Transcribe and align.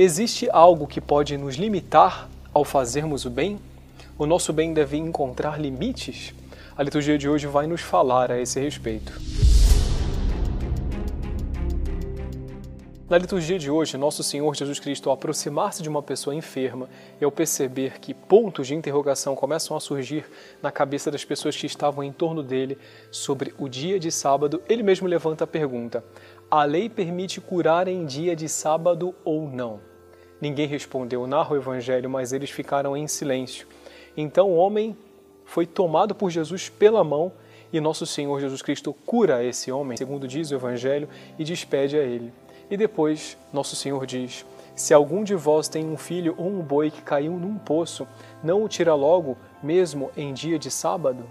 Existe 0.00 0.48
algo 0.52 0.86
que 0.86 1.00
pode 1.00 1.36
nos 1.36 1.56
limitar 1.56 2.28
ao 2.54 2.64
fazermos 2.64 3.24
o 3.24 3.30
bem? 3.30 3.58
O 4.16 4.26
nosso 4.26 4.52
bem 4.52 4.72
deve 4.72 4.96
encontrar 4.96 5.60
limites? 5.60 6.32
A 6.76 6.84
liturgia 6.84 7.18
de 7.18 7.28
hoje 7.28 7.48
vai 7.48 7.66
nos 7.66 7.80
falar 7.80 8.30
a 8.30 8.40
esse 8.40 8.60
respeito. 8.60 9.20
Na 13.10 13.18
liturgia 13.18 13.58
de 13.58 13.68
hoje, 13.70 13.96
nosso 13.96 14.22
Senhor 14.22 14.54
Jesus 14.54 14.78
Cristo, 14.78 15.08
ao 15.08 15.14
aproximar-se 15.14 15.82
de 15.82 15.88
uma 15.88 16.02
pessoa 16.02 16.32
enferma 16.32 16.88
e 17.20 17.24
ao 17.24 17.32
perceber 17.32 17.98
que 17.98 18.14
pontos 18.14 18.68
de 18.68 18.76
interrogação 18.76 19.34
começam 19.34 19.76
a 19.76 19.80
surgir 19.80 20.26
na 20.62 20.70
cabeça 20.70 21.10
das 21.10 21.24
pessoas 21.24 21.56
que 21.56 21.66
estavam 21.66 22.04
em 22.04 22.12
torno 22.12 22.42
dele 22.42 22.78
sobre 23.10 23.52
o 23.58 23.68
dia 23.68 23.98
de 23.98 24.12
sábado, 24.12 24.62
ele 24.68 24.84
mesmo 24.84 25.08
levanta 25.08 25.42
a 25.42 25.46
pergunta: 25.46 26.04
a 26.48 26.62
lei 26.62 26.88
permite 26.88 27.40
curar 27.40 27.88
em 27.88 28.06
dia 28.06 28.36
de 28.36 28.48
sábado 28.48 29.12
ou 29.24 29.50
não? 29.50 29.87
Ninguém 30.40 30.66
respondeu, 30.66 31.26
narra 31.26 31.52
o 31.52 31.56
Evangelho, 31.56 32.08
mas 32.08 32.32
eles 32.32 32.50
ficaram 32.50 32.96
em 32.96 33.06
silêncio. 33.06 33.66
Então 34.16 34.50
o 34.50 34.56
homem 34.56 34.96
foi 35.44 35.66
tomado 35.66 36.14
por 36.14 36.30
Jesus 36.30 36.68
pela 36.68 37.02
mão 37.02 37.32
e 37.72 37.80
nosso 37.80 38.06
Senhor 38.06 38.40
Jesus 38.40 38.62
Cristo 38.62 38.94
cura 39.04 39.44
esse 39.44 39.70
homem, 39.70 39.96
segundo 39.96 40.26
diz 40.26 40.50
o 40.50 40.54
Evangelho, 40.54 41.08
e 41.38 41.44
despede 41.44 41.96
a 41.96 42.02
ele. 42.02 42.32
E 42.70 42.76
depois, 42.76 43.36
nosso 43.52 43.76
Senhor 43.76 44.06
diz: 44.06 44.44
Se 44.74 44.94
algum 44.94 45.24
de 45.24 45.34
vós 45.34 45.68
tem 45.68 45.84
um 45.84 45.96
filho 45.96 46.34
ou 46.38 46.46
um 46.46 46.60
boi 46.60 46.90
que 46.90 47.02
caiu 47.02 47.32
num 47.32 47.58
poço, 47.58 48.06
não 48.42 48.64
o 48.64 48.68
tira 48.68 48.94
logo, 48.94 49.36
mesmo 49.62 50.10
em 50.16 50.32
dia 50.32 50.58
de 50.58 50.70
sábado? 50.70 51.24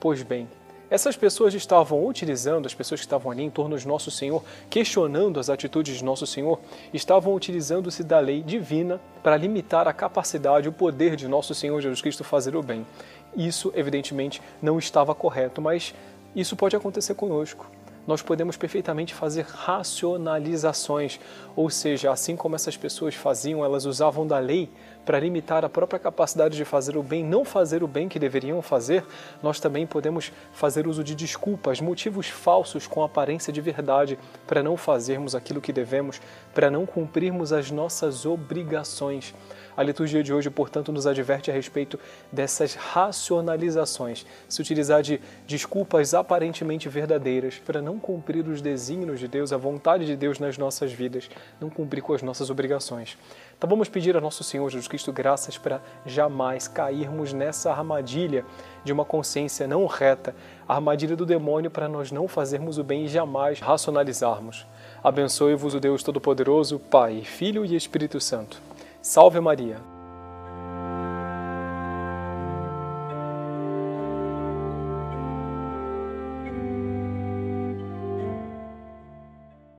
Pois 0.00 0.22
bem, 0.22 0.48
essas 0.92 1.16
pessoas 1.16 1.54
estavam 1.54 2.06
utilizando, 2.06 2.66
as 2.66 2.74
pessoas 2.74 3.00
que 3.00 3.06
estavam 3.06 3.32
ali 3.32 3.42
em 3.42 3.48
torno 3.48 3.78
de 3.78 3.88
Nosso 3.88 4.10
Senhor, 4.10 4.44
questionando 4.68 5.40
as 5.40 5.48
atitudes 5.48 5.96
de 5.96 6.04
Nosso 6.04 6.26
Senhor, 6.26 6.60
estavam 6.92 7.34
utilizando-se 7.34 8.04
da 8.04 8.20
lei 8.20 8.42
divina 8.42 9.00
para 9.22 9.38
limitar 9.38 9.88
a 9.88 9.92
capacidade, 9.94 10.68
o 10.68 10.72
poder 10.72 11.16
de 11.16 11.26
Nosso 11.26 11.54
Senhor 11.54 11.80
Jesus 11.80 12.02
Cristo 12.02 12.22
fazer 12.22 12.54
o 12.54 12.62
bem. 12.62 12.86
Isso, 13.34 13.72
evidentemente, 13.74 14.42
não 14.60 14.78
estava 14.78 15.14
correto, 15.14 15.62
mas 15.62 15.94
isso 16.36 16.56
pode 16.56 16.76
acontecer 16.76 17.14
conosco 17.14 17.66
nós 18.06 18.22
podemos 18.22 18.56
perfeitamente 18.56 19.14
fazer 19.14 19.44
racionalizações, 19.48 21.20
ou 21.54 21.70
seja, 21.70 22.10
assim 22.10 22.36
como 22.36 22.54
essas 22.54 22.76
pessoas 22.76 23.14
faziam, 23.14 23.64
elas 23.64 23.84
usavam 23.84 24.26
da 24.26 24.38
lei 24.38 24.68
para 25.04 25.18
limitar 25.18 25.64
a 25.64 25.68
própria 25.68 25.98
capacidade 25.98 26.56
de 26.56 26.64
fazer 26.64 26.96
o 26.96 27.02
bem, 27.02 27.24
não 27.24 27.44
fazer 27.44 27.82
o 27.82 27.88
bem 27.88 28.08
que 28.08 28.18
deveriam 28.18 28.62
fazer, 28.62 29.04
nós 29.42 29.58
também 29.58 29.86
podemos 29.86 30.32
fazer 30.52 30.86
uso 30.86 31.02
de 31.02 31.14
desculpas, 31.14 31.80
motivos 31.80 32.28
falsos 32.28 32.86
com 32.86 33.02
aparência 33.02 33.52
de 33.52 33.60
verdade 33.60 34.18
para 34.46 34.62
não 34.62 34.76
fazermos 34.76 35.34
aquilo 35.34 35.60
que 35.60 35.72
devemos, 35.72 36.20
para 36.54 36.70
não 36.70 36.86
cumprirmos 36.86 37.52
as 37.52 37.70
nossas 37.70 38.24
obrigações. 38.24 39.34
A 39.76 39.82
liturgia 39.82 40.22
de 40.22 40.32
hoje, 40.32 40.50
portanto, 40.50 40.92
nos 40.92 41.06
adverte 41.06 41.50
a 41.50 41.54
respeito 41.54 41.98
dessas 42.30 42.74
racionalizações, 42.74 44.26
se 44.48 44.60
utilizar 44.60 45.02
de 45.02 45.20
desculpas 45.46 46.12
aparentemente 46.12 46.88
verdadeiras 46.88 47.58
para 47.58 47.80
não 47.80 47.91
cumprir 47.98 48.46
os 48.46 48.60
desígnios 48.60 49.20
de 49.20 49.28
Deus, 49.28 49.52
a 49.52 49.56
vontade 49.56 50.06
de 50.06 50.16
Deus 50.16 50.38
nas 50.38 50.58
nossas 50.58 50.92
vidas, 50.92 51.30
não 51.60 51.70
cumprir 51.70 52.02
com 52.02 52.12
as 52.12 52.22
nossas 52.22 52.50
obrigações. 52.50 53.16
Então 53.56 53.68
vamos 53.68 53.88
pedir 53.88 54.16
a 54.16 54.20
nosso 54.20 54.42
Senhor 54.42 54.68
Jesus 54.70 54.88
Cristo 54.88 55.12
graças 55.12 55.58
para 55.58 55.80
jamais 56.04 56.66
cairmos 56.66 57.32
nessa 57.32 57.70
armadilha 57.70 58.44
de 58.84 58.92
uma 58.92 59.04
consciência 59.04 59.66
não 59.66 59.86
reta, 59.86 60.34
a 60.68 60.74
armadilha 60.74 61.16
do 61.16 61.26
demônio 61.26 61.70
para 61.70 61.88
nós 61.88 62.10
não 62.10 62.26
fazermos 62.26 62.78
o 62.78 62.84
bem 62.84 63.04
e 63.04 63.08
jamais 63.08 63.60
racionalizarmos. 63.60 64.66
Abençoe-vos 65.02 65.74
o 65.74 65.80
Deus 65.80 66.02
Todo-Poderoso, 66.02 66.78
Pai, 66.78 67.22
Filho 67.22 67.64
e 67.64 67.76
Espírito 67.76 68.20
Santo. 68.20 68.60
Salve 69.00 69.40
Maria! 69.40 69.91